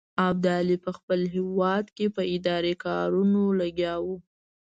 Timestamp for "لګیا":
3.59-3.93